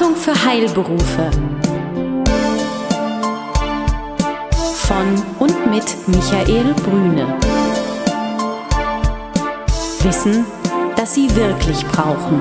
Beratung 0.00 0.16
für 0.16 0.44
Heilberufe. 0.46 1.30
Von 4.74 5.06
und 5.38 5.70
mit 5.70 5.84
Michael 6.06 6.72
Brüne. 6.72 7.38
Wissen, 10.02 10.46
das 10.96 11.14
Sie 11.14 11.28
wirklich 11.36 11.84
brauchen. 11.88 12.40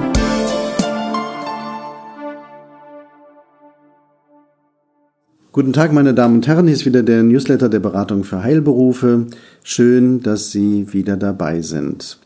Guten 5.51 5.73
Tag, 5.73 5.91
meine 5.91 6.13
Damen 6.13 6.35
und 6.35 6.47
Herren. 6.47 6.67
Hier 6.67 6.75
ist 6.75 6.85
wieder 6.85 7.03
der 7.03 7.23
Newsletter 7.23 7.67
der 7.67 7.79
Beratung 7.79 8.23
für 8.23 8.41
Heilberufe. 8.41 9.27
Schön, 9.63 10.21
dass 10.21 10.51
Sie 10.51 10.93
wieder 10.93 11.17
dabei 11.17 11.61
sind. 11.61 12.19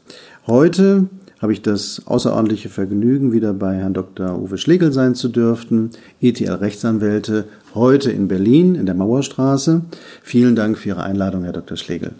Heute 0.45 1.07
habe 1.43 1.51
ich 1.51 1.61
das 1.61 2.01
außerordentliche 2.05 2.69
Vergnügen, 2.69 3.33
wieder 3.33 3.53
bei 3.53 3.75
Herrn 3.75 3.93
Dr. 3.93 4.41
Uwe 4.41 4.57
Schlegel 4.57 4.93
sein 4.93 5.13
zu 5.13 5.27
dürfen, 5.27 5.89
ETL-Rechtsanwälte, 6.21 7.43
heute 7.75 8.13
in 8.13 8.29
Berlin 8.29 8.75
in 8.75 8.85
der 8.85 8.95
Mauerstraße. 8.95 9.81
Vielen 10.21 10.55
Dank 10.55 10.77
für 10.77 10.89
Ihre 10.89 11.03
Einladung, 11.03 11.43
Herr 11.43 11.51
Dr. 11.51 11.75
Schlegel. 11.75 12.13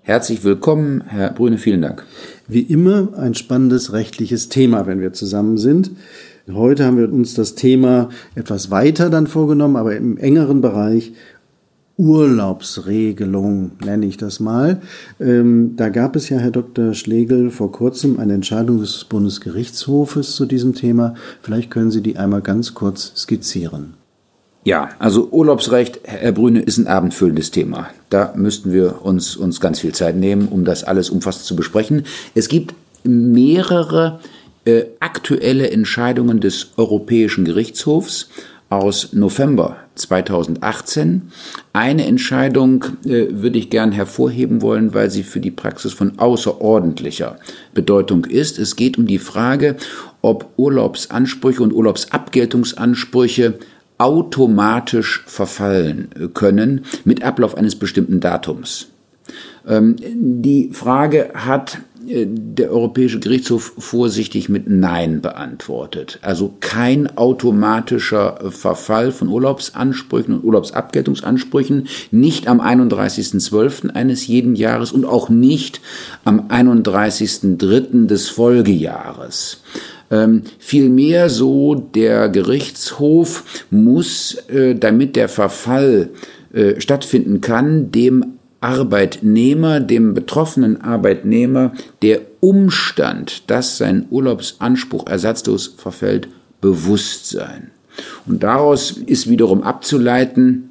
Herzlich 0.00 0.44
willkommen, 0.44 1.04
Herr 1.06 1.30
Brüne, 1.30 1.58
vielen 1.58 1.82
Dank. 1.82 2.06
Wie 2.48 2.62
immer 2.62 3.10
ein 3.18 3.34
spannendes 3.34 3.92
rechtliches 3.92 4.48
Thema, 4.48 4.86
wenn 4.86 5.02
wir 5.02 5.12
zusammen 5.12 5.58
sind. 5.58 5.90
Heute 6.50 6.86
haben 6.86 6.96
wir 6.96 7.12
uns 7.12 7.34
das 7.34 7.56
Thema 7.56 8.08
etwas 8.34 8.70
weiter 8.70 9.10
dann 9.10 9.26
vorgenommen, 9.26 9.76
aber 9.76 9.94
im 9.94 10.16
engeren 10.16 10.62
Bereich 10.62 11.12
Urlaubsregelung, 12.00 13.72
nenne 13.84 14.06
ich 14.06 14.16
das 14.16 14.40
mal. 14.40 14.80
Ähm, 15.20 15.74
da 15.76 15.90
gab 15.90 16.16
es 16.16 16.30
ja, 16.30 16.38
Herr 16.38 16.50
Dr. 16.50 16.94
Schlegel, 16.94 17.50
vor 17.50 17.70
kurzem 17.72 18.18
eine 18.18 18.32
Entscheidung 18.32 18.80
des 18.80 19.04
Bundesgerichtshofes 19.04 20.34
zu 20.34 20.46
diesem 20.46 20.74
Thema. 20.74 21.14
Vielleicht 21.42 21.70
können 21.70 21.90
Sie 21.90 22.00
die 22.00 22.16
einmal 22.16 22.40
ganz 22.40 22.72
kurz 22.72 23.12
skizzieren. 23.16 23.94
Ja, 24.64 24.88
also 24.98 25.28
Urlaubsrecht, 25.30 26.00
Herr 26.04 26.32
Brüne, 26.32 26.62
ist 26.62 26.78
ein 26.78 26.86
abendfüllendes 26.86 27.50
Thema. 27.50 27.90
Da 28.08 28.32
müssten 28.34 28.72
wir 28.72 29.04
uns, 29.04 29.36
uns 29.36 29.60
ganz 29.60 29.80
viel 29.80 29.92
Zeit 29.92 30.16
nehmen, 30.16 30.48
um 30.48 30.64
das 30.64 30.84
alles 30.84 31.10
umfassend 31.10 31.44
zu 31.44 31.54
besprechen. 31.54 32.04
Es 32.34 32.48
gibt 32.48 32.74
mehrere 33.04 34.20
äh, 34.64 34.84
aktuelle 35.00 35.70
Entscheidungen 35.70 36.40
des 36.40 36.70
Europäischen 36.78 37.44
Gerichtshofs 37.44 38.30
aus 38.70 39.12
November 39.12 39.76
2018. 40.00 41.30
Eine 41.72 42.06
Entscheidung 42.06 42.84
äh, 43.04 43.26
würde 43.30 43.58
ich 43.58 43.70
gern 43.70 43.92
hervorheben 43.92 44.62
wollen, 44.62 44.94
weil 44.94 45.10
sie 45.10 45.22
für 45.22 45.40
die 45.40 45.50
Praxis 45.50 45.92
von 45.92 46.18
außerordentlicher 46.18 47.38
Bedeutung 47.74 48.24
ist. 48.24 48.58
Es 48.58 48.76
geht 48.76 48.98
um 48.98 49.06
die 49.06 49.18
Frage, 49.18 49.76
ob 50.22 50.50
Urlaubsansprüche 50.56 51.62
und 51.62 51.72
Urlaubsabgeltungsansprüche 51.72 53.58
automatisch 53.98 55.22
verfallen 55.26 56.08
können 56.32 56.86
mit 57.04 57.22
Ablauf 57.22 57.56
eines 57.56 57.76
bestimmten 57.76 58.20
Datums. 58.20 58.88
Ähm, 59.66 59.96
die 60.00 60.70
Frage 60.72 61.30
hat 61.34 61.78
der 62.02 62.70
Europäische 62.70 63.20
Gerichtshof 63.20 63.72
vorsichtig 63.78 64.48
mit 64.48 64.68
Nein 64.68 65.20
beantwortet. 65.20 66.18
Also 66.22 66.54
kein 66.60 67.16
automatischer 67.16 68.50
Verfall 68.50 69.12
von 69.12 69.28
Urlaubsansprüchen 69.28 70.34
und 70.34 70.44
Urlaubsabgeltungsansprüchen, 70.44 71.88
nicht 72.10 72.48
am 72.48 72.60
31.12. 72.60 73.90
eines 73.90 74.26
jeden 74.26 74.56
Jahres 74.56 74.92
und 74.92 75.04
auch 75.04 75.28
nicht 75.28 75.80
am 76.24 76.48
31.03. 76.48 78.06
des 78.06 78.28
Folgejahres. 78.28 79.62
Ähm, 80.10 80.42
vielmehr 80.58 81.28
so 81.28 81.74
der 81.74 82.28
Gerichtshof 82.28 83.44
muss, 83.70 84.34
äh, 84.48 84.74
damit 84.74 85.16
der 85.16 85.28
Verfall 85.28 86.10
äh, 86.52 86.80
stattfinden 86.80 87.40
kann, 87.40 87.92
dem 87.92 88.39
Arbeitnehmer, 88.60 89.80
dem 89.80 90.14
betroffenen 90.14 90.80
Arbeitnehmer, 90.80 91.72
der 92.02 92.20
Umstand, 92.40 93.50
dass 93.50 93.78
sein 93.78 94.06
Urlaubsanspruch 94.10 95.06
ersatzlos 95.06 95.74
verfällt, 95.76 96.28
bewusst 96.60 97.28
sein. 97.28 97.70
Und 98.26 98.42
daraus 98.42 98.92
ist 98.92 99.28
wiederum 99.28 99.62
abzuleiten, 99.62 100.70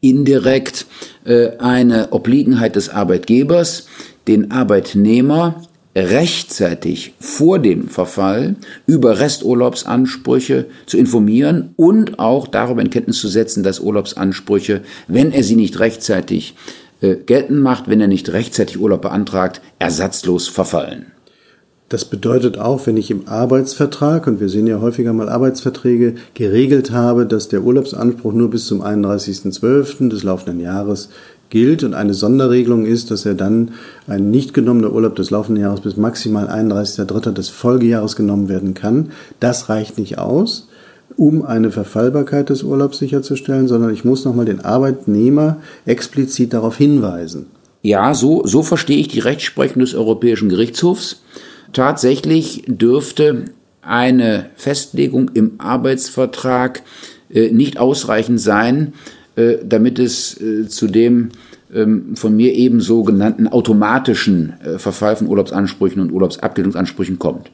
indirekt 0.00 0.86
äh, 1.24 1.56
eine 1.58 2.12
Obliegenheit 2.12 2.76
des 2.76 2.90
Arbeitgebers, 2.90 3.86
den 4.26 4.50
Arbeitnehmer 4.50 5.62
rechtzeitig 5.96 7.14
vor 7.20 7.60
dem 7.60 7.88
Verfall 7.88 8.56
über 8.86 9.20
Resturlaubsansprüche 9.20 10.66
zu 10.86 10.96
informieren 10.96 11.70
und 11.76 12.18
auch 12.18 12.48
darüber 12.48 12.82
in 12.82 12.90
Kenntnis 12.90 13.20
zu 13.20 13.28
setzen, 13.28 13.62
dass 13.62 13.78
Urlaubsansprüche, 13.78 14.82
wenn 15.06 15.30
er 15.30 15.44
sie 15.44 15.56
nicht 15.56 15.78
rechtzeitig 15.78 16.54
äh, 17.04 17.16
geltend 17.16 17.60
macht, 17.60 17.88
wenn 17.88 18.00
er 18.00 18.08
nicht 18.08 18.32
rechtzeitig 18.32 18.80
Urlaub 18.80 19.02
beantragt, 19.02 19.60
ersatzlos 19.78 20.48
verfallen. 20.48 21.06
Das 21.90 22.06
bedeutet 22.06 22.58
auch, 22.58 22.86
wenn 22.86 22.96
ich 22.96 23.10
im 23.10 23.28
Arbeitsvertrag, 23.28 24.26
und 24.26 24.40
wir 24.40 24.48
sehen 24.48 24.66
ja 24.66 24.80
häufiger 24.80 25.12
mal 25.12 25.28
Arbeitsverträge, 25.28 26.14
geregelt 26.32 26.92
habe, 26.92 27.26
dass 27.26 27.48
der 27.48 27.62
Urlaubsanspruch 27.62 28.32
nur 28.32 28.48
bis 28.48 28.66
zum 28.66 28.82
31.12. 28.82 30.08
des 30.08 30.22
laufenden 30.22 30.60
Jahres 30.60 31.10
gilt 31.50 31.84
und 31.84 31.92
eine 31.92 32.14
Sonderregelung 32.14 32.86
ist, 32.86 33.10
dass 33.10 33.26
er 33.26 33.34
dann 33.34 33.72
ein 34.06 34.30
nicht 34.30 34.54
genommener 34.54 34.92
Urlaub 34.92 35.14
des 35.14 35.30
laufenden 35.30 35.62
Jahres 35.62 35.82
bis 35.82 35.98
maximal 35.98 36.48
31.03. 36.48 37.32
des 37.32 37.50
Folgejahres 37.50 38.16
genommen 38.16 38.48
werden 38.48 38.72
kann. 38.72 39.10
Das 39.40 39.68
reicht 39.68 39.98
nicht 39.98 40.16
aus 40.16 40.68
um 41.16 41.44
eine 41.44 41.70
Verfallbarkeit 41.70 42.50
des 42.50 42.62
Urlaubs 42.62 42.98
sicherzustellen, 42.98 43.68
sondern 43.68 43.92
ich 43.92 44.04
muss 44.04 44.24
nochmal 44.24 44.46
den 44.46 44.64
Arbeitnehmer 44.64 45.58
explizit 45.86 46.52
darauf 46.52 46.76
hinweisen. 46.76 47.46
Ja, 47.82 48.14
so, 48.14 48.46
so 48.46 48.62
verstehe 48.62 48.98
ich 48.98 49.08
die 49.08 49.20
Rechtsprechung 49.20 49.80
des 49.80 49.94
Europäischen 49.94 50.48
Gerichtshofs. 50.48 51.22
Tatsächlich 51.72 52.64
dürfte 52.66 53.44
eine 53.82 54.46
Festlegung 54.56 55.30
im 55.34 55.52
Arbeitsvertrag 55.58 56.82
äh, 57.30 57.50
nicht 57.50 57.78
ausreichend 57.78 58.40
sein, 58.40 58.94
äh, 59.36 59.56
damit 59.64 59.98
es 59.98 60.40
äh, 60.40 60.66
zu 60.68 60.86
dem 60.86 61.30
ähm, 61.74 62.16
von 62.16 62.36
mir 62.36 62.54
eben 62.54 62.80
so 62.80 63.02
genannten 63.02 63.48
automatischen 63.48 64.54
äh, 64.64 64.78
Verfall 64.78 65.16
von 65.16 65.26
Urlaubsansprüchen 65.26 66.00
und 66.00 66.12
Urlaubsabgeltungsansprüchen 66.12 67.18
kommt. 67.18 67.50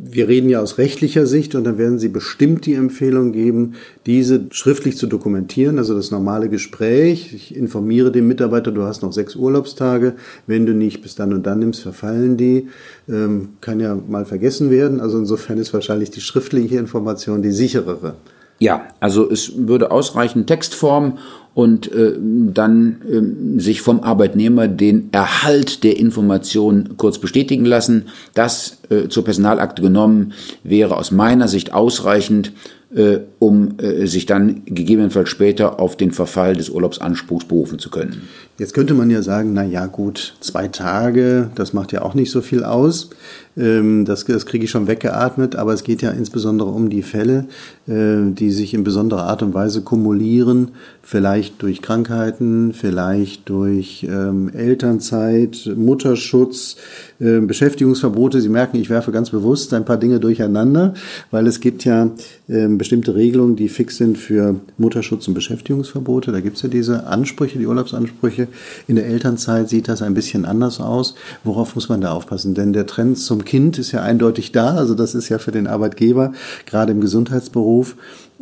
Wir 0.00 0.28
reden 0.28 0.48
ja 0.48 0.60
aus 0.60 0.78
rechtlicher 0.78 1.26
Sicht 1.26 1.56
und 1.56 1.64
dann 1.64 1.76
werden 1.76 1.98
Sie 1.98 2.08
bestimmt 2.08 2.66
die 2.66 2.74
Empfehlung 2.74 3.32
geben, 3.32 3.74
diese 4.06 4.46
schriftlich 4.52 4.96
zu 4.96 5.08
dokumentieren, 5.08 5.76
also 5.76 5.92
das 5.92 6.12
normale 6.12 6.48
Gespräch. 6.48 7.34
Ich 7.34 7.56
informiere 7.56 8.12
den 8.12 8.28
Mitarbeiter, 8.28 8.70
du 8.70 8.84
hast 8.84 9.02
noch 9.02 9.12
sechs 9.12 9.34
Urlaubstage. 9.34 10.14
Wenn 10.46 10.66
du 10.66 10.72
nicht 10.72 11.02
bis 11.02 11.16
dann 11.16 11.32
und 11.32 11.44
dann 11.48 11.58
nimmst, 11.58 11.82
verfallen 11.82 12.36
die. 12.36 12.68
Ähm, 13.08 13.50
kann 13.60 13.80
ja 13.80 13.96
mal 13.96 14.24
vergessen 14.24 14.70
werden. 14.70 15.00
Also 15.00 15.18
insofern 15.18 15.58
ist 15.58 15.74
wahrscheinlich 15.74 16.12
die 16.12 16.20
schriftliche 16.20 16.76
Information 16.76 17.42
die 17.42 17.50
sicherere. 17.50 18.14
Ja, 18.60 18.88
also 19.00 19.28
es 19.28 19.52
würde 19.56 19.90
ausreichen 19.90 20.46
Textform 20.46 21.18
und 21.58 21.90
äh, 21.90 22.12
dann 22.20 23.02
äh, 23.02 23.60
sich 23.60 23.80
vom 23.80 24.04
Arbeitnehmer 24.04 24.68
den 24.68 25.08
Erhalt 25.10 25.82
der 25.82 25.98
Information 25.98 26.90
kurz 26.98 27.18
bestätigen 27.18 27.64
lassen. 27.64 28.04
Das 28.32 28.78
äh, 28.90 29.08
zur 29.08 29.24
Personalakte 29.24 29.82
genommen 29.82 30.34
wäre 30.62 30.96
aus 30.96 31.10
meiner 31.10 31.48
Sicht 31.48 31.74
ausreichend, 31.74 32.52
äh, 32.94 33.18
um 33.40 33.76
äh, 33.80 34.06
sich 34.06 34.24
dann 34.24 34.62
gegebenenfalls 34.66 35.30
später 35.30 35.80
auf 35.80 35.96
den 35.96 36.12
Verfall 36.12 36.54
des 36.54 36.70
Urlaubsanspruchs 36.70 37.46
berufen 37.46 37.80
zu 37.80 37.90
können. 37.90 38.22
Jetzt 38.56 38.72
könnte 38.72 38.94
man 38.94 39.10
ja 39.10 39.22
sagen, 39.22 39.52
na 39.52 39.64
ja, 39.64 39.86
gut, 39.86 40.34
zwei 40.38 40.68
Tage, 40.68 41.50
das 41.56 41.72
macht 41.72 41.90
ja 41.90 42.02
auch 42.02 42.14
nicht 42.14 42.30
so 42.30 42.40
viel 42.40 42.62
aus. 42.62 43.10
Ähm, 43.58 44.04
das, 44.04 44.24
das 44.24 44.46
kriege 44.46 44.64
ich 44.64 44.70
schon 44.70 44.86
weggeatmet, 44.86 45.56
aber 45.56 45.72
es 45.72 45.82
geht 45.82 46.02
ja 46.02 46.10
insbesondere 46.10 46.70
um 46.70 46.88
die 46.88 47.02
Fälle, 47.02 47.46
äh, 47.86 48.30
die 48.30 48.50
sich 48.50 48.72
in 48.72 48.84
besonderer 48.84 49.24
Art 49.24 49.42
und 49.42 49.52
Weise 49.54 49.82
kumulieren, 49.82 50.70
vielleicht 51.02 51.60
durch 51.62 51.82
Krankheiten, 51.82 52.72
vielleicht 52.72 53.48
durch 53.48 54.06
ähm, 54.08 54.50
Elternzeit, 54.50 55.70
Mutterschutz, 55.76 56.76
äh, 57.18 57.40
Beschäftigungsverbote. 57.40 58.40
Sie 58.40 58.48
merken, 58.48 58.76
ich 58.76 58.90
werfe 58.90 59.10
ganz 59.10 59.30
bewusst 59.30 59.74
ein 59.74 59.84
paar 59.84 59.96
Dinge 59.96 60.20
durcheinander, 60.20 60.94
weil 61.30 61.46
es 61.46 61.60
gibt 61.60 61.84
ja 61.84 62.10
bestimmte 62.46 63.14
Regelungen, 63.14 63.56
die 63.56 63.68
fix 63.68 63.98
sind 63.98 64.16
für 64.16 64.54
Mutterschutz 64.78 65.28
und 65.28 65.34
Beschäftigungsverbote. 65.34 66.32
Da 66.32 66.40
gibt 66.40 66.56
es 66.56 66.62
ja 66.62 66.70
diese 66.70 67.06
Ansprüche, 67.06 67.58
die 67.58 67.66
Urlaubsansprüche. 67.66 68.48
In 68.86 68.96
der 68.96 69.06
Elternzeit 69.06 69.68
sieht 69.68 69.88
das 69.88 70.00
ein 70.00 70.14
bisschen 70.14 70.46
anders 70.46 70.80
aus. 70.80 71.14
Worauf 71.44 71.74
muss 71.74 71.90
man 71.90 72.00
da 72.00 72.12
aufpassen? 72.12 72.54
Denn 72.54 72.72
der 72.72 72.86
Trend 72.86 73.18
zum 73.18 73.44
Kind 73.48 73.78
ist 73.78 73.92
ja 73.92 74.02
eindeutig 74.02 74.52
da. 74.52 74.74
Also 74.74 74.94
das 74.94 75.14
ist 75.14 75.30
ja 75.30 75.38
für 75.38 75.50
den 75.50 75.66
Arbeitgeber, 75.66 76.32
gerade 76.66 76.92
im 76.92 77.00
Gesundheitsberuf, 77.00 77.96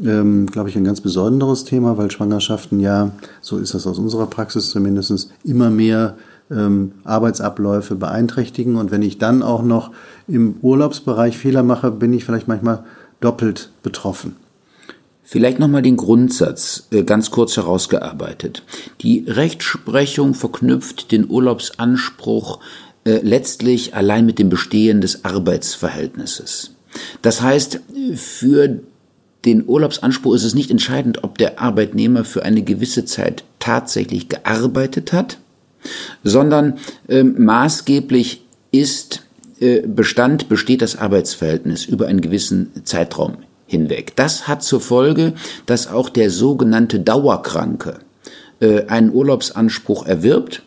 ähm, 0.04 0.46
glaube 0.46 0.68
ich, 0.68 0.76
ein 0.76 0.84
ganz 0.84 1.00
besonderes 1.00 1.64
Thema, 1.64 1.96
weil 1.96 2.10
Schwangerschaften 2.10 2.80
ja, 2.80 3.12
so 3.40 3.56
ist 3.58 3.72
das 3.72 3.86
aus 3.86 3.98
unserer 3.98 4.26
Praxis 4.26 4.70
zumindest, 4.70 5.30
immer 5.44 5.70
mehr 5.70 6.16
ähm, 6.50 6.92
Arbeitsabläufe 7.04 7.94
beeinträchtigen. 7.94 8.74
Und 8.74 8.90
wenn 8.90 9.02
ich 9.02 9.18
dann 9.18 9.44
auch 9.44 9.62
noch 9.62 9.92
im 10.26 10.56
Urlaubsbereich 10.60 11.38
Fehler 11.38 11.62
mache, 11.62 11.92
bin 11.92 12.12
ich 12.12 12.24
vielleicht 12.24 12.48
manchmal 12.48 12.84
doppelt 13.20 13.70
betroffen. 13.84 14.34
Vielleicht 15.28 15.58
nochmal 15.58 15.82
den 15.82 15.96
Grundsatz 15.96 16.86
äh, 16.90 17.02
ganz 17.02 17.32
kurz 17.32 17.56
herausgearbeitet. 17.56 18.62
Die 19.00 19.24
Rechtsprechung 19.26 20.34
verknüpft 20.34 21.10
den 21.10 21.28
Urlaubsanspruch 21.28 22.60
äh, 23.06 23.20
letztlich 23.22 23.94
allein 23.94 24.26
mit 24.26 24.38
dem 24.38 24.50
Bestehen 24.50 25.00
des 25.00 25.24
Arbeitsverhältnisses. 25.24 26.72
Das 27.22 27.40
heißt, 27.40 27.80
für 28.16 28.80
den 29.44 29.68
Urlaubsanspruch 29.68 30.34
ist 30.34 30.42
es 30.42 30.54
nicht 30.54 30.72
entscheidend, 30.72 31.22
ob 31.22 31.38
der 31.38 31.60
Arbeitnehmer 31.60 32.24
für 32.24 32.44
eine 32.44 32.62
gewisse 32.62 33.04
Zeit 33.04 33.44
tatsächlich 33.60 34.28
gearbeitet 34.28 35.12
hat, 35.12 35.38
sondern 36.24 36.78
äh, 37.08 37.22
maßgeblich 37.22 38.42
ist 38.72 39.22
äh, 39.60 39.82
Bestand, 39.82 40.48
besteht 40.48 40.82
das 40.82 40.96
Arbeitsverhältnis 40.96 41.84
über 41.84 42.08
einen 42.08 42.20
gewissen 42.20 42.72
Zeitraum 42.84 43.36
hinweg. 43.66 44.16
Das 44.16 44.48
hat 44.48 44.64
zur 44.64 44.80
Folge, 44.80 45.34
dass 45.64 45.86
auch 45.86 46.08
der 46.08 46.30
sogenannte 46.30 46.98
Dauerkranke 46.98 48.00
äh, 48.60 48.86
einen 48.86 49.12
Urlaubsanspruch 49.12 50.06
erwirbt 50.06 50.62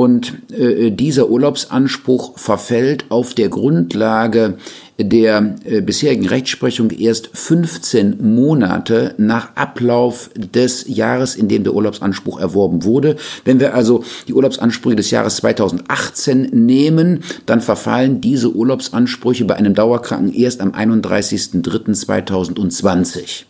und 0.00 0.50
äh, 0.50 0.90
dieser 0.90 1.28
Urlaubsanspruch 1.28 2.38
verfällt 2.38 3.04
auf 3.10 3.34
der 3.34 3.50
Grundlage 3.50 4.56
der 4.98 5.56
äh, 5.66 5.82
bisherigen 5.82 6.26
Rechtsprechung 6.26 6.90
erst 6.90 7.28
15 7.34 8.34
Monate 8.34 9.14
nach 9.18 9.54
Ablauf 9.56 10.30
des 10.34 10.86
Jahres, 10.88 11.36
in 11.36 11.48
dem 11.48 11.64
der 11.64 11.74
Urlaubsanspruch 11.74 12.40
erworben 12.40 12.84
wurde. 12.84 13.16
Wenn 13.44 13.60
wir 13.60 13.74
also 13.74 14.02
die 14.26 14.32
Urlaubsansprüche 14.32 14.96
des 14.96 15.10
Jahres 15.10 15.36
2018 15.36 16.48
nehmen, 16.52 17.22
dann 17.44 17.60
verfallen 17.60 18.22
diese 18.22 18.54
Urlaubsansprüche 18.54 19.44
bei 19.44 19.56
einem 19.56 19.74
Dauerkranken 19.74 20.32
erst 20.32 20.62
am 20.62 20.70
31.03.2020. 20.70 23.49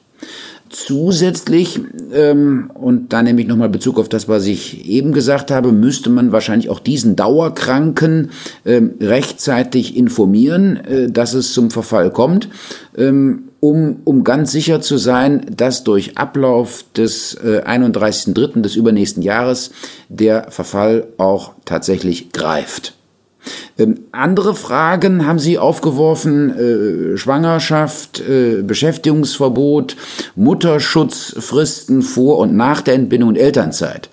Zusätzlich, 0.70 1.80
ähm, 2.12 2.70
und 2.72 3.12
da 3.12 3.24
nehme 3.24 3.40
ich 3.40 3.48
nochmal 3.48 3.68
Bezug 3.68 3.98
auf 3.98 4.08
das, 4.08 4.28
was 4.28 4.46
ich 4.46 4.86
eben 4.88 5.12
gesagt 5.12 5.50
habe, 5.50 5.72
müsste 5.72 6.10
man 6.10 6.30
wahrscheinlich 6.30 6.70
auch 6.70 6.78
diesen 6.78 7.16
Dauerkranken 7.16 8.30
ähm, 8.64 8.92
rechtzeitig 9.00 9.96
informieren, 9.96 10.76
äh, 10.76 11.10
dass 11.10 11.34
es 11.34 11.54
zum 11.54 11.72
Verfall 11.72 12.12
kommt, 12.12 12.48
ähm, 12.96 13.48
um, 13.58 13.96
um 14.04 14.22
ganz 14.22 14.52
sicher 14.52 14.80
zu 14.80 14.96
sein, 14.96 15.44
dass 15.56 15.82
durch 15.82 16.16
Ablauf 16.18 16.84
des 16.96 17.34
äh, 17.34 17.62
31.03. 17.66 18.60
des 18.60 18.76
übernächsten 18.76 19.24
Jahres 19.24 19.72
der 20.08 20.52
Verfall 20.52 21.08
auch 21.18 21.54
tatsächlich 21.64 22.30
greift. 22.30 22.94
Ähm, 23.78 24.00
andere 24.12 24.54
Fragen 24.54 25.26
haben 25.26 25.38
Sie 25.38 25.58
aufgeworfen, 25.58 27.14
äh, 27.14 27.16
Schwangerschaft, 27.16 28.20
äh, 28.20 28.62
Beschäftigungsverbot, 28.62 29.96
Mutterschutzfristen 30.36 32.02
vor 32.02 32.38
und 32.38 32.54
nach 32.54 32.80
der 32.80 32.94
Entbindung 32.94 33.30
und 33.30 33.36
Elternzeit. 33.36 34.10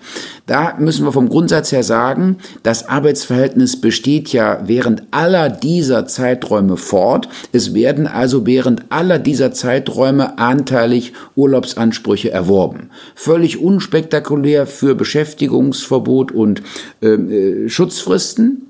Da 0.48 0.76
müssen 0.78 1.04
wir 1.04 1.12
vom 1.12 1.28
Grundsatz 1.28 1.72
her 1.72 1.82
sagen, 1.82 2.38
das 2.62 2.88
Arbeitsverhältnis 2.88 3.82
besteht 3.82 4.32
ja 4.32 4.62
während 4.64 5.02
aller 5.10 5.50
dieser 5.50 6.06
Zeiträume 6.06 6.78
fort. 6.78 7.28
Es 7.52 7.74
werden 7.74 8.06
also 8.06 8.46
während 8.46 8.84
aller 8.88 9.18
dieser 9.18 9.52
Zeiträume 9.52 10.38
anteilig 10.38 11.12
Urlaubsansprüche 11.36 12.30
erworben. 12.30 12.88
Völlig 13.14 13.60
unspektakulär 13.60 14.66
für 14.66 14.94
Beschäftigungsverbot 14.94 16.32
und 16.32 16.62
ähm, 17.02 17.30
äh, 17.30 17.68
Schutzfristen. 17.68 18.67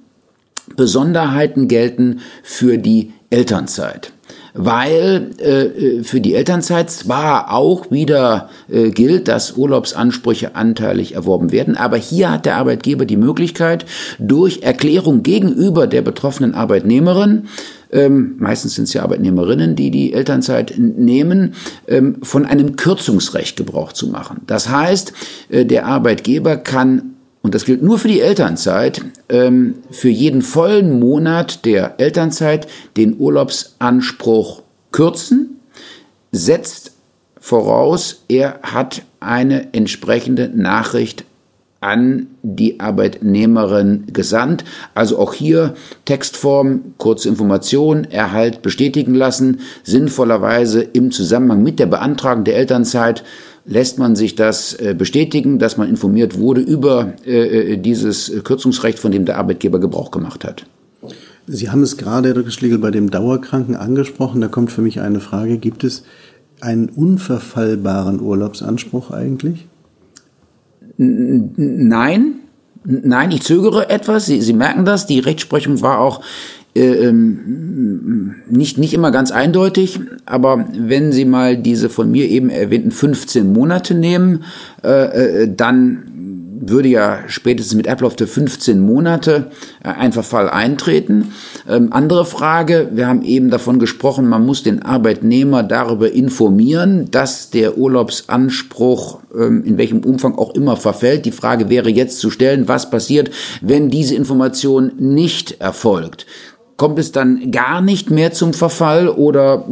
Besonderheiten 0.77 1.69
gelten 1.69 2.21
für 2.43 2.79
die 2.79 3.13
Elternzeit 3.31 4.13
weil 4.55 5.31
äh, 5.39 6.03
für 6.03 6.21
die 6.21 6.35
Elternzeit 6.35 6.91
zwar 6.91 7.53
auch 7.53 7.91
wieder 7.93 8.49
äh, 8.69 8.91
gilt, 8.91 9.29
dass 9.29 9.57
Urlaubsansprüche 9.57 10.57
anteilig 10.57 11.15
erworben 11.15 11.53
werden, 11.53 11.77
aber 11.77 11.97
hier 11.97 12.33
hat 12.33 12.45
der 12.45 12.57
Arbeitgeber 12.57 13.05
die 13.05 13.17
Möglichkeit, 13.17 13.87
durch 14.19 14.63
Erklärung 14.63 15.23
gegenüber 15.23 15.87
der 15.87 16.03
betroffenen 16.03 16.55
Arbeitnehmerin 16.55 17.49
ähm, 17.91 18.35
meistens 18.39 18.75
sind 18.75 18.85
es 18.85 18.93
ja 18.93 19.03
Arbeitnehmerinnen, 19.03 19.75
die 19.75 19.91
die 19.91 20.13
Elternzeit 20.13 20.75
nehmen, 20.77 21.55
ähm, 21.87 22.17
von 22.23 22.45
einem 22.45 22.77
Kürzungsrecht 22.77 23.57
Gebrauch 23.57 23.95
zu 23.95 24.09
machen. 24.09 24.43
Das 24.47 24.69
heißt, 24.69 25.15
äh, 25.49 25.65
der 25.65 25.87
Arbeitgeber 25.87 26.59
kann 26.59 27.15
und 27.49 27.55
das 27.55 27.65
gilt 27.65 27.83
nur 27.83 27.99
für 27.99 28.09
die 28.09 28.21
Elternzeit, 28.21 29.03
ähm, 29.31 29.77
für 29.91 30.11
jeden 30.11 30.43
vollen 30.43 31.01
Monat 31.01 31.65
der 31.65 31.99
Elternzeit 31.99 32.67
den 32.99 33.19
Urlaubsanspruch 33.19 34.61
kürzen, 34.93 35.59
setzt 36.31 36.93
voraus, 37.41 38.23
er 38.29 38.61
hat 38.63 39.01
eine 39.19 39.73
entsprechende 39.73 40.51
Nachricht 40.55 41.25
an 41.81 42.27
die 42.43 42.81
Arbeitnehmerin 42.81 44.09
gesandt. 44.13 44.65
Also 44.95 45.19
auch 45.19 45.33
hier 45.33 45.73
Textform, 46.05 46.95
kurze 46.99 47.31
Information, 47.31 48.05
Erhalt 48.05 48.61
bestätigen 48.61 49.15
lassen, 49.15 49.61
sinnvollerweise 49.85 50.83
im 50.83 51.13
Zusammenhang 51.13 51.63
mit 51.63 51.79
der 51.79 51.87
Beantragung 51.87 52.45
der 52.45 52.57
Elternzeit 52.57 53.25
lässt 53.69 53.99
man 53.99 54.17
sich 54.17 54.35
das 54.35 54.73
äh, 54.75 54.95
bestätigen, 54.97 55.59
dass 55.59 55.77
man 55.77 55.89
informiert 55.89 56.39
wurde 56.39 56.63
über 56.63 57.13
äh, 57.25 57.75
äh, 57.75 57.77
dieses 57.77 58.33
Kürzungsrecht, 58.43 58.99
von 58.99 59.13
dem 59.13 59.27
der 59.27 59.37
Arbeitgeber 59.37 59.79
Gebrauch 59.79 60.11
gemacht 60.11 60.45
hat. 60.45 60.65
Sie 61.47 61.71
haben 61.71 61.83
es 61.83 61.97
gerade, 61.97 62.29
Herr 62.29 62.35
Dr. 62.35 62.51
Schlegel, 62.51 62.79
bei 62.79 62.91
dem 62.91 63.11
Dauerkranken 63.11 63.77
angesprochen. 63.77 64.41
Da 64.41 64.49
kommt 64.49 64.73
für 64.73 64.83
mich 64.83 65.01
eine 65.01 65.21
Frage. 65.21 65.59
Gibt 65.59 65.85
es 65.85 66.05
einen 66.61 66.89
unverfallbaren 66.89 68.21
Urlaubsanspruch 68.21 69.11
eigentlich? 69.11 69.67
Nein, 70.97 72.35
nein, 72.85 73.31
ich 73.31 73.43
zögere 73.43 73.89
etwas. 73.89 74.27
Sie, 74.27 74.41
Sie 74.41 74.53
merken 74.53 74.85
das. 74.85 75.07
Die 75.07 75.21
Rechtsprechung 75.21 75.81
war 75.81 76.01
auch 76.01 76.23
nicht, 76.75 78.79
nicht 78.79 78.95
immer 78.95 79.11
ganz 79.11 79.31
eindeutig, 79.31 80.01
aber 80.27 80.67
wenn 80.73 81.13
Sie 81.13 81.25
mal 81.25 81.57
diese 81.57 81.89
von 81.89 82.11
mir 82.11 82.29
eben 82.29 82.51
erwähnten 82.51 82.91
15 82.91 83.53
Monate 83.53 83.95
nehmen, 83.95 84.45
äh, 84.85 85.43
äh, 85.43 85.55
dann 85.55 86.19
würde 86.61 86.89
ja 86.89 87.21
spätestens 87.29 87.77
mit 87.77 87.89
Ablauf 87.89 88.17
der 88.17 88.27
15 88.27 88.81
Monate 88.81 89.51
ein 89.83 90.13
Verfall 90.13 90.51
eintreten. 90.51 91.33
Ähm, 91.69 91.93
andere 91.93 92.25
Frage, 92.25 92.89
wir 92.93 93.07
haben 93.07 93.23
eben 93.23 93.51
davon 93.51 93.79
gesprochen, 93.79 94.29
man 94.29 94.45
muss 94.45 94.63
den 94.63 94.83
Arbeitnehmer 94.83 95.63
darüber 95.63 96.13
informieren, 96.13 97.11
dass 97.11 97.51
der 97.51 97.79
Urlaubsanspruch 97.79 99.21
ähm, 99.35 99.65
in 99.65 99.79
welchem 99.79 100.01
Umfang 100.01 100.37
auch 100.37 100.55
immer 100.55 100.77
verfällt. 100.77 101.25
Die 101.25 101.33
Frage 101.33 101.71
wäre 101.71 101.91
jetzt 101.91 102.19
zu 102.19 102.31
stellen, 102.31 102.69
was 102.69 102.91
passiert, 102.91 103.31
wenn 103.61 103.89
diese 103.89 104.15
Information 104.15 104.93
nicht 104.99 105.61
erfolgt 105.61 106.27
kommt 106.79 106.99
es 107.01 107.13
dann 107.13 107.51
gar 107.51 107.83
nicht 107.83 108.11
mehr 108.11 108.33
zum 108.33 108.55
Verfall 108.55 109.09
oder 109.09 109.67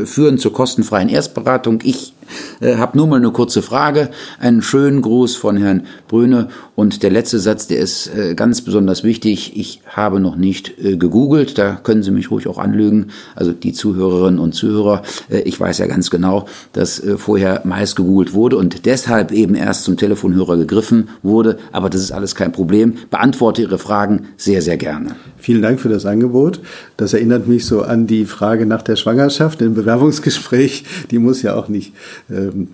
führen 0.05 0.37
zur 0.37 0.53
kostenfreien 0.53 1.09
Erstberatung. 1.09 1.79
Ich 1.83 2.13
äh, 2.61 2.75
habe 2.75 2.97
nur 2.97 3.07
mal 3.07 3.17
eine 3.17 3.31
kurze 3.31 3.61
Frage. 3.61 4.09
Einen 4.39 4.61
schönen 4.61 5.01
Gruß 5.01 5.35
von 5.35 5.57
Herrn 5.57 5.83
Brüne. 6.07 6.49
Und 6.75 7.03
der 7.03 7.11
letzte 7.11 7.39
Satz, 7.39 7.67
der 7.67 7.79
ist 7.79 8.07
äh, 8.07 8.35
ganz 8.35 8.61
besonders 8.61 9.03
wichtig. 9.03 9.53
Ich 9.55 9.81
habe 9.87 10.19
noch 10.19 10.35
nicht 10.35 10.79
äh, 10.79 10.97
gegoogelt. 10.97 11.57
Da 11.57 11.75
können 11.75 12.03
Sie 12.03 12.11
mich 12.11 12.31
ruhig 12.31 12.47
auch 12.47 12.57
anlügen. 12.57 13.07
Also 13.35 13.51
die 13.51 13.73
Zuhörerinnen 13.73 14.39
und 14.39 14.53
Zuhörer. 14.53 15.03
Äh, 15.29 15.41
ich 15.41 15.59
weiß 15.59 15.77
ja 15.77 15.87
ganz 15.87 16.09
genau, 16.09 16.45
dass 16.73 16.99
äh, 16.99 17.17
vorher 17.17 17.61
meist 17.63 17.95
gegoogelt 17.95 18.33
wurde 18.33 18.57
und 18.57 18.85
deshalb 18.85 19.31
eben 19.31 19.55
erst 19.55 19.83
zum 19.83 19.97
Telefonhörer 19.97 20.57
gegriffen 20.57 21.09
wurde. 21.21 21.57
Aber 21.71 21.89
das 21.89 22.01
ist 22.01 22.11
alles 22.11 22.35
kein 22.35 22.51
Problem. 22.51 22.95
Beantworte 23.09 23.61
Ihre 23.61 23.77
Fragen 23.77 24.27
sehr, 24.37 24.61
sehr 24.61 24.77
gerne. 24.77 25.15
Vielen 25.37 25.61
Dank 25.61 25.79
für 25.79 25.89
das 25.89 26.05
Angebot. 26.05 26.61
Das 26.97 27.13
erinnert 27.13 27.47
mich 27.47 27.65
so 27.65 27.81
an 27.81 28.07
die 28.07 28.25
Frage 28.25 28.65
nach 28.65 28.81
der 28.81 28.95
Schwangerschaft 28.95 29.61
im 29.61 29.73
Bewerbungsgespräch. 29.73 30.85
Die 31.11 31.19
muss 31.19 31.41
ja 31.41 31.55
auch 31.55 31.67
nicht 31.67 31.93
ähm, 32.29 32.69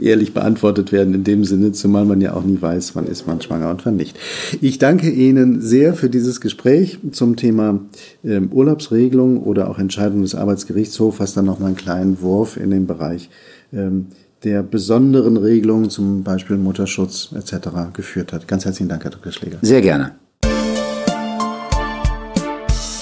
ehrlich 0.00 0.34
beantwortet 0.34 0.92
werden 0.92 1.14
in 1.14 1.24
dem 1.24 1.44
Sinne, 1.44 1.72
zumal 1.72 2.04
man 2.04 2.20
ja 2.20 2.34
auch 2.34 2.44
nie 2.44 2.60
weiß, 2.60 2.94
wann 2.94 3.06
ist 3.06 3.26
man 3.26 3.40
schwanger 3.40 3.70
und 3.70 3.84
wann 3.84 3.96
nicht. 3.96 4.18
Ich 4.60 4.78
danke 4.78 5.10
Ihnen 5.10 5.60
sehr 5.60 5.94
für 5.94 6.08
dieses 6.08 6.40
Gespräch 6.40 6.98
zum 7.10 7.36
Thema 7.36 7.80
ähm, 8.24 8.50
Urlaubsregelung 8.52 9.42
oder 9.42 9.68
auch 9.68 9.78
Entscheidung 9.78 10.22
des 10.22 10.34
Arbeitsgerichtshofs, 10.34 11.20
was 11.20 11.34
dann 11.34 11.46
noch 11.46 11.58
mal 11.58 11.66
einen 11.66 11.76
kleinen 11.76 12.20
Wurf 12.20 12.56
in 12.56 12.70
den 12.70 12.86
Bereich 12.86 13.28
ähm, 13.72 14.06
der 14.44 14.62
besonderen 14.62 15.36
Regelungen, 15.36 15.90
zum 15.90 16.22
Beispiel 16.22 16.56
Mutterschutz 16.56 17.30
etc. 17.34 17.68
geführt 17.92 18.32
hat. 18.32 18.46
Ganz 18.46 18.64
herzlichen 18.64 18.88
Dank, 18.88 19.02
Herr 19.02 19.10
Dr. 19.10 19.32
Schläger. 19.32 19.58
Sehr 19.62 19.80
gerne. 19.80 20.12